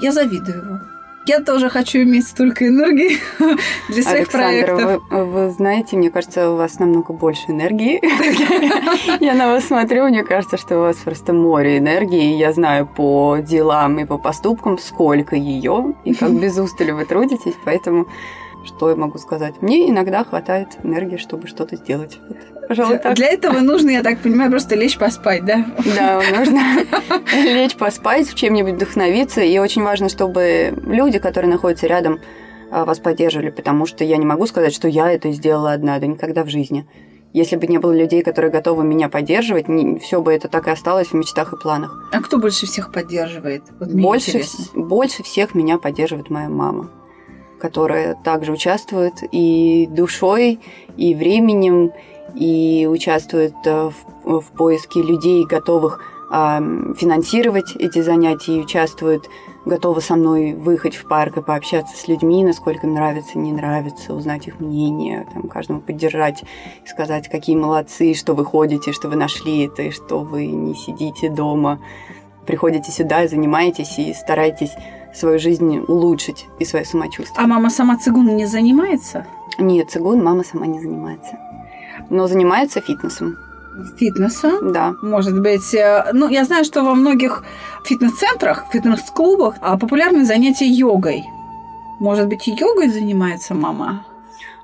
я 0.00 0.12
завидую 0.12 0.68
вам. 0.68 0.97
Я 1.28 1.40
тоже 1.40 1.68
хочу 1.68 1.98
иметь 1.98 2.26
столько 2.26 2.66
энергии 2.66 3.18
для 3.88 4.02
своих 4.02 4.34
Александра, 4.34 4.76
проектов. 4.76 5.02
вы, 5.10 5.24
вы 5.24 5.50
знаете, 5.50 5.98
мне 5.98 6.10
кажется, 6.10 6.50
у 6.50 6.56
вас 6.56 6.78
намного 6.78 7.12
больше 7.12 7.42
энергии. 7.48 8.00
Я 9.22 9.34
на 9.34 9.48
вас 9.48 9.66
смотрю, 9.66 10.08
мне 10.08 10.24
кажется, 10.24 10.56
что 10.56 10.78
у 10.78 10.80
вас 10.80 10.96
просто 10.96 11.34
море 11.34 11.76
энергии. 11.76 12.38
Я 12.38 12.54
знаю 12.54 12.86
по 12.86 13.36
делам 13.42 13.98
и 13.98 14.06
по 14.06 14.16
поступкам, 14.16 14.78
сколько 14.78 15.36
ее, 15.36 15.94
и 16.06 16.14
как 16.14 16.32
без 16.40 16.56
устали 16.56 16.92
вы 16.92 17.04
трудитесь, 17.04 17.56
поэтому 17.62 18.06
что 18.64 18.88
я 18.88 18.96
могу 18.96 19.18
сказать? 19.18 19.60
Мне 19.60 19.90
иногда 19.90 20.24
хватает 20.24 20.78
энергии, 20.82 21.18
чтобы 21.18 21.46
что-то 21.46 21.76
сделать. 21.76 22.18
Так. 22.68 23.14
Для 23.16 23.28
этого 23.28 23.60
нужно, 23.60 23.90
я 23.90 24.02
так 24.02 24.18
понимаю, 24.18 24.50
просто 24.50 24.74
лечь 24.74 24.98
поспать, 24.98 25.44
да? 25.44 25.64
Да, 25.96 26.22
нужно 26.36 26.60
лечь 27.34 27.74
поспать, 27.76 28.28
в 28.28 28.34
чем-нибудь 28.34 28.74
вдохновиться. 28.74 29.40
И 29.40 29.58
очень 29.58 29.82
важно, 29.82 30.08
чтобы 30.08 30.74
люди, 30.86 31.18
которые 31.18 31.50
находятся 31.50 31.86
рядом, 31.86 32.20
а, 32.70 32.84
вас 32.84 32.98
поддерживали, 32.98 33.50
потому 33.50 33.86
что 33.86 34.04
я 34.04 34.16
не 34.18 34.26
могу 34.26 34.46
сказать, 34.46 34.74
что 34.74 34.88
я 34.88 35.10
это 35.10 35.32
сделала 35.32 35.72
одна, 35.72 35.98
да 35.98 36.06
никогда 36.06 36.44
в 36.44 36.48
жизни. 36.48 36.86
Если 37.34 37.56
бы 37.56 37.66
не 37.66 37.78
было 37.78 37.92
людей, 37.92 38.22
которые 38.22 38.50
готовы 38.50 38.84
меня 38.84 39.08
поддерживать, 39.08 39.66
все 40.02 40.22
бы 40.22 40.32
это 40.32 40.48
так 40.48 40.66
и 40.66 40.70
осталось 40.70 41.08
в 41.08 41.14
мечтах 41.14 41.52
и 41.52 41.56
планах. 41.56 42.08
А 42.12 42.20
кто 42.20 42.38
больше 42.38 42.66
всех 42.66 42.90
поддерживает? 42.90 43.62
Вот 43.78 43.90
Больше, 43.90 44.38
вс- 44.38 44.70
больше 44.74 45.22
всех 45.22 45.54
меня 45.54 45.76
поддерживает 45.78 46.30
моя 46.30 46.48
мама, 46.48 46.90
которая 47.60 48.14
также 48.14 48.52
участвует 48.52 49.12
и 49.30 49.86
душой, 49.90 50.60
и 50.96 51.14
временем, 51.14 51.92
и 52.34 52.86
участвует 52.90 53.54
э, 53.64 53.90
в, 54.24 54.40
в 54.40 54.52
поиске 54.52 55.02
людей, 55.02 55.44
готовых 55.44 56.00
а, 56.30 56.60
финансировать 56.94 57.74
эти 57.76 58.02
занятия, 58.02 58.56
и 58.56 58.60
участвует, 58.60 59.30
готова 59.64 60.00
со 60.00 60.14
мной 60.14 60.52
выехать 60.52 60.94
в 60.94 61.08
парк 61.08 61.38
и 61.38 61.42
пообщаться 61.42 61.96
с 61.96 62.06
людьми, 62.06 62.44
насколько 62.44 62.86
им 62.86 62.94
нравится, 62.94 63.38
не 63.38 63.50
нравится, 63.50 64.12
узнать 64.12 64.46
их 64.46 64.60
мнение, 64.60 65.26
там, 65.32 65.48
каждому 65.48 65.80
поддержать, 65.80 66.44
сказать, 66.86 67.28
какие 67.28 67.56
молодцы, 67.56 68.12
что 68.12 68.34
вы 68.34 68.44
ходите, 68.44 68.92
что 68.92 69.08
вы 69.08 69.16
нашли 69.16 69.66
это, 69.66 69.82
и 69.82 69.90
что 69.90 70.20
вы 70.20 70.46
не 70.46 70.74
сидите 70.74 71.30
дома, 71.30 71.80
приходите 72.46 72.92
сюда 72.92 73.26
занимаетесь, 73.26 73.98
и 73.98 74.12
стараетесь 74.12 74.72
свою 75.14 75.38
жизнь 75.38 75.78
улучшить 75.78 76.46
и 76.58 76.66
свое 76.66 76.84
самочувствие. 76.84 77.42
А 77.42 77.46
мама 77.46 77.70
сама 77.70 77.96
цигун 77.96 78.36
не 78.36 78.44
занимается? 78.44 79.26
Нет, 79.58 79.90
цигун 79.90 80.22
мама 80.22 80.44
сама 80.44 80.66
не 80.66 80.78
занимается. 80.78 81.38
Но 82.10 82.26
занимается 82.26 82.80
фитнесом, 82.80 83.36
Фитнесом? 83.96 84.72
да. 84.72 84.94
Может 85.02 85.40
быть, 85.40 85.74
э, 85.74 86.10
ну, 86.12 86.28
я 86.28 86.44
знаю, 86.44 86.64
что 86.64 86.82
во 86.82 86.94
многих 86.94 87.44
фитнес-центрах, 87.84 88.64
фитнес-клубах 88.72 89.54
а, 89.60 89.78
популярны 89.78 90.24
занятия 90.24 90.66
йогой. 90.66 91.24
Может 92.00 92.26
быть, 92.28 92.48
и 92.48 92.52
йогой 92.52 92.88
занимается 92.88 93.54
мама? 93.54 94.04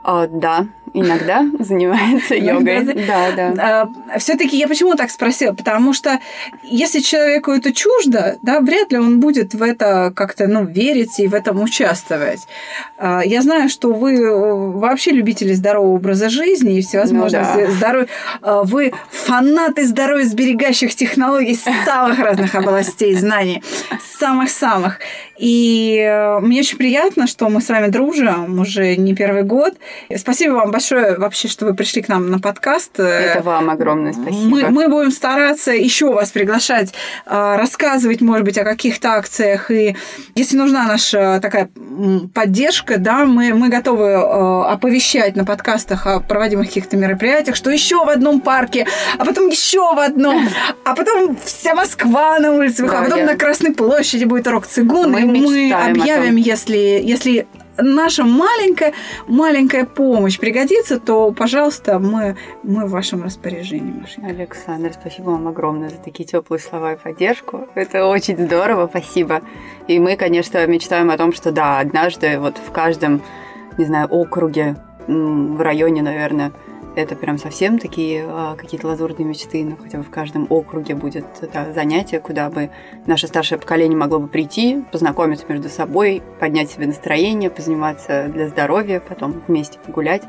А, 0.07 0.27
да, 0.27 0.67
иногда 0.93 1.47
занимается 1.59 2.35
йогой. 2.35 2.85
Да, 3.07 3.33
да. 3.33 4.19
все-таки 4.19 4.59
я 4.59 4.69
почему 4.69 4.95
так 4.97 5.11
спросила? 5.11 5.55
Потому 5.55 5.95
что 5.95 6.21
если 6.63 7.01
человеку 7.01 7.51
это 7.53 7.73
чуждо, 7.73 8.37
да, 8.43 8.61
вряд 8.61 8.93
ли 8.93 8.99
он 8.99 9.19
будет 9.19 9.55
в 9.55 9.63
это 9.63 10.13
как-то 10.15 10.47
ну, 10.47 10.65
верить 10.65 11.19
и 11.19 11.27
в 11.27 11.35
этом 11.35 11.63
участвовать. 11.63 12.47
А, 12.99 13.23
Я 13.25 13.41
знаю, 13.41 13.71
что 13.71 13.95
вы 13.95 14.17
э, 14.17 14.55
вообще 14.79 15.11
любители 15.11 15.55
здорового 15.55 15.97
образа 15.97 16.29
жизни 16.29 16.79
и 16.79 16.83
всевозможных 16.83 17.47
Ну 17.55 17.67
да. 17.67 17.71
здоровья. 17.73 18.09
Вы 18.43 18.93
фанаты 19.11 19.87
здоровья 19.87 20.25
сберегающих 20.27 20.95
технологий 20.95 21.55
с 21.55 21.65
самых 21.87 22.19
разных 22.19 22.55
областей 22.55 23.15
знаний, 23.15 23.63
самых-самых. 24.19 24.99
И 25.39 25.99
э, 25.99 26.41
мне 26.41 26.61
очень 26.61 26.79
приятно, 26.79 27.27
что 27.27 27.49
мы 27.49 27.61
с 27.61 27.69
вами 27.69 27.89
дружим 27.89 28.61
уже 28.61 28.97
не 28.97 29.15
первый 29.15 29.43
год. 29.43 29.75
Спасибо 30.17 30.55
вам 30.55 30.71
большое 30.71 31.17
вообще, 31.19 31.49
что 31.49 31.65
вы 31.67 31.75
пришли 31.75 32.03
к 32.03 32.09
нам 32.09 32.31
на 32.31 32.39
подкаст. 32.39 32.99
Это 32.99 33.43
вам 33.43 33.71
огромное 33.71 34.13
спасибо. 34.13 34.49
Мы, 34.49 34.69
мы 34.71 34.89
будем 34.89 35.11
стараться 35.11 35.73
еще 35.73 36.13
вас 36.13 36.31
приглашать, 36.31 36.93
а, 37.27 37.57
рассказывать, 37.57 38.21
может 38.21 38.45
быть, 38.45 38.59
о 38.59 38.65
каких-то 38.65 39.15
акциях. 39.15 39.71
И 39.71 39.97
если 40.35 40.57
нужна 40.57 40.87
наша 40.87 41.39
такая 41.41 41.71
поддержка, 42.35 42.99
да, 42.99 43.25
мы, 43.25 43.55
мы 43.55 43.69
готовы 43.69 44.07
э, 44.07 44.63
оповещать 44.73 45.37
на 45.37 45.45
подкастах 45.45 46.07
о 46.07 46.21
проводимых 46.21 46.69
каких-то 46.69 46.97
мероприятиях, 46.97 47.57
что 47.57 47.71
еще 47.71 48.05
в 48.05 48.09
одном 48.09 48.41
парке, 48.41 48.87
а 49.19 49.25
потом 49.25 49.49
еще 49.49 49.95
в 49.95 49.99
одном, 49.99 50.49
а 50.85 50.95
потом 50.95 51.37
вся 51.45 51.75
Москва 51.75 52.39
на 52.39 52.53
выходит, 52.53 52.81
а 52.81 53.03
потом 53.03 53.19
я- 53.19 53.27
на 53.27 53.37
Красной 53.37 53.73
площади 53.75 54.25
будет 54.25 54.47
рок-цигун, 54.47 55.11
Мы 55.13 55.21
и 55.23 55.25
мы 55.25 55.73
объявим, 55.73 56.37
если, 56.37 57.01
если 57.03 57.47
наша 57.79 58.25
маленькая, 58.25 58.93
маленькая 59.27 59.85
помощь 59.85 60.39
пригодится, 60.39 60.99
то, 60.99 61.33
пожалуйста, 61.33 61.99
мы, 61.99 62.37
мы 62.63 62.87
в 62.87 62.91
вашем 62.91 63.23
распоряжении, 63.23 63.93
Машенька. 63.93 64.31
Александр, 64.31 64.93
спасибо 64.93 65.31
вам 65.31 65.49
огромное 65.49 65.91
за 65.91 65.97
такие 65.97 66.25
теплые 66.25 66.61
слова 66.61 66.95
и 66.95 66.97
поддержку. 66.97 67.69
Это 67.75 68.07
очень 68.07 68.37
здорово, 68.37 68.87
спасибо. 68.89 69.43
И 69.89 69.99
мы, 69.99 70.17
конечно, 70.17 70.67
мечтаем 70.67 71.11
о 71.11 71.17
том, 71.17 71.33
что 71.33 71.53
да, 71.53 71.79
однажды 71.79 72.39
вот 72.39 72.57
в 72.59 72.71
каждом, 72.73 73.23
не 73.79 73.85
знаю, 73.85 74.09
округе, 74.09 74.77
в 75.07 75.61
районе, 75.61 76.03
наверное, 76.03 76.53
это 76.97 77.17
прям 77.17 77.39
совсем 77.39 77.79
такие 77.79 78.25
а, 78.29 78.57
какие-то 78.57 78.87
лазурные 78.87 79.27
мечты, 79.27 79.65
но 79.65 79.77
хотя 79.77 79.99
бы 79.99 80.05
в 80.05 80.11
каждом 80.11 80.47
округе 80.51 80.95
будет 80.95 81.27
это 81.41 81.73
занятие, 81.75 82.21
куда 82.21 82.51
бы 82.51 82.71
наше 83.07 83.27
старшее 83.27 83.59
поколение 83.59 83.99
могло 83.99 84.19
бы 84.19 84.29
прийти, 84.29 84.85
познакомиться 84.93 85.45
между 85.49 85.69
собой, 85.69 86.23
поднять 86.39 86.71
себе 86.71 86.87
настроение, 86.87 87.51
позаниматься 87.51 88.29
для 88.33 88.49
здоровья, 88.49 89.01
потом 89.01 89.43
вместе 89.47 89.79
погулять. 89.79 90.23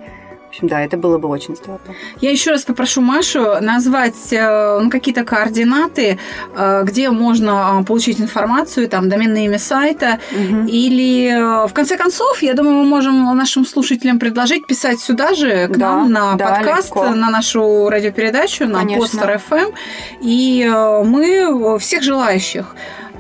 В 0.56 0.58
общем, 0.58 0.70
да, 0.70 0.82
это 0.82 0.96
было 0.96 1.18
бы 1.18 1.28
очень 1.28 1.54
здорово. 1.58 1.82
Я 2.22 2.32
еще 2.32 2.52
раз 2.52 2.64
попрошу 2.64 3.02
Машу 3.02 3.60
назвать 3.60 4.32
э, 4.32 4.80
ну, 4.82 4.90
какие-то 4.90 5.26
координаты, 5.26 6.18
э, 6.56 6.84
где 6.86 7.10
можно 7.10 7.82
э, 7.82 7.84
получить 7.84 8.22
информацию, 8.22 8.88
там, 8.88 9.10
доменное 9.10 9.44
имя 9.46 9.60
сайта. 9.60 10.20
Мгм. 10.32 10.68
Или, 10.68 11.68
в 11.68 11.74
конце 11.74 11.98
концов, 11.98 12.42
я 12.42 12.54
думаю, 12.54 12.78
мы 12.78 12.86
можем 12.86 13.36
нашим 13.36 13.66
слушателям 13.66 14.18
предложить 14.18 14.66
писать 14.66 15.02
сюда 15.02 15.34
же, 15.34 15.68
к 15.68 15.76
Да, 15.76 15.98
нам 15.98 16.12
на 16.14 16.36
да, 16.36 16.48
подкаст, 16.48 16.88
легко. 16.88 17.10
на 17.10 17.30
нашу 17.30 17.90
радиопередачу, 17.90 18.66
на 18.66 18.80
Конечно. 18.80 19.02
Постер 19.02 19.40
ФМ. 19.40 19.72
И 20.22 20.64
э, 20.64 21.04
мы 21.04 21.78
всех 21.80 22.02
желающих 22.02 22.74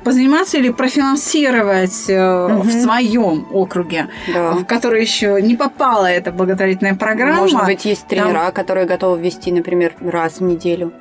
позаниматься 0.05 0.57
или 0.57 0.69
профинансировать 0.69 2.05
Мгм. 2.07 2.61
в 2.61 2.71
своем 2.71 3.47
округе, 3.51 4.07
Да. 4.33 4.51
в 4.53 4.63
который 4.65 5.01
еще 5.01 5.41
не 5.41 5.55
попала 5.55 6.05
эта 6.05 6.31
благотворительная 6.31 6.95
программа. 6.95 7.41
Может 7.41 7.65
быть, 7.65 7.83
есть 7.85 8.07
тренера, 8.07 8.51
которые 8.51 8.85
готовы 8.85 9.19
ввести, 9.19 9.51
например, 9.51 9.93
раз 9.99 10.39
в 10.39 10.43
неделю 10.43 10.93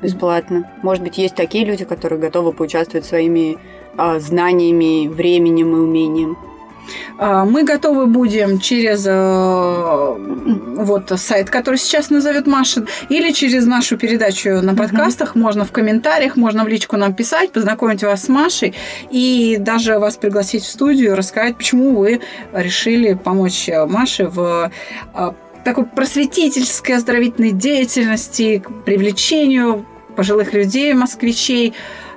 бесплатно. 0.00 0.70
Может 0.82 1.02
быть, 1.02 1.18
есть 1.18 1.34
такие 1.34 1.64
люди, 1.64 1.84
которые 1.84 2.20
готовы 2.20 2.52
поучаствовать 2.52 3.04
своими 3.04 3.58
а, 4.00 4.20
знаниями, 4.20 5.08
временем 5.08 5.72
и 5.74 5.80
умением. 5.80 6.38
А, 7.18 7.44
Мы 7.44 7.64
готовы 7.64 8.06
будем 8.06 8.60
через 8.60 9.04
э, 9.06 10.14
вот 10.76 11.12
сайт, 11.16 11.50
который 11.50 11.76
сейчас 11.76 12.10
назовет 12.10 12.46
Маша, 12.46 12.86
или 13.08 13.32
через 13.32 13.66
нашу 13.66 13.96
передачу 13.96 14.60
на 14.62 14.74
подкастах. 14.74 15.34
Можно 15.34 15.64
в 15.64 15.72
комментариях, 15.72 16.36
можно 16.36 16.64
в 16.64 16.68
личку 16.68 16.96
нам 16.96 17.14
писать, 17.14 17.52
познакомить 17.52 18.02
вас 18.02 18.24
с 18.24 18.28
Машей 18.28 18.74
и 19.10 19.56
даже 19.58 19.98
вас 19.98 20.16
пригласить 20.16 20.62
в 20.62 20.70
студию, 20.70 21.16
рассказать, 21.16 21.56
почему 21.56 21.96
вы 21.96 22.20
решили 22.52 23.14
помочь 23.14 23.68
Маше 23.88 24.28
в 24.28 24.70
э, 25.14 25.30
такой 25.64 25.84
просветительской 25.84 26.96
оздоровительной 26.96 27.52
деятельности, 27.52 28.58
к 28.58 28.84
привлечению 28.84 29.84
пожилых 30.16 30.52
людей, 30.52 30.94
москвичей 30.94 31.74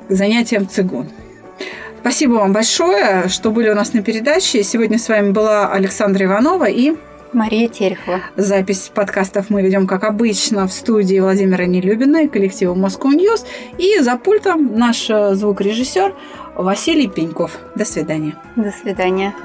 к 0.07 0.11
занятиям 0.13 0.67
цигун. 0.67 1.09
Спасибо 2.01 2.33
вам 2.33 2.51
большое, 2.51 3.27
что 3.29 3.51
были 3.51 3.69
у 3.69 3.75
нас 3.75 3.93
на 3.93 4.01
передаче. 4.01 4.63
Сегодня 4.63 4.97
с 4.97 5.07
вами 5.07 5.29
была 5.29 5.71
Александра 5.71 6.25
Иванова 6.25 6.65
и 6.65 6.93
Мария 7.31 7.69
Терехова. 7.69 8.21
запись 8.35 8.91
подкастов 8.93 9.51
мы 9.51 9.61
ведем, 9.61 9.85
как 9.85 10.03
обычно, 10.03 10.67
в 10.67 10.73
студии 10.73 11.19
Владимира 11.19 11.65
Нелюбина 11.67 12.23
и 12.23 12.27
коллектива 12.27 12.73
Moscow 12.73 13.11
News. 13.13 13.45
И 13.77 13.99
за 13.99 14.17
пультом 14.17 14.75
наш 14.75 15.07
звукорежиссер 15.07 16.15
Василий 16.55 17.07
Пеньков. 17.07 17.59
До 17.75 17.85
свидания. 17.85 18.33
До 18.55 18.71
свидания. 18.71 19.35